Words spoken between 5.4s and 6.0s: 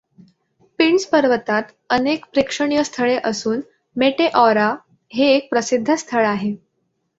प्रसिद्ध